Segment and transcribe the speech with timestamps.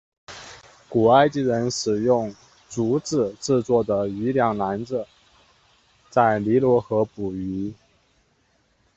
[0.89, 2.33] 古埃及人使用
[2.71, 5.05] 竹子制作的渔梁篮子
[6.09, 7.71] 在尼罗河捕鱼。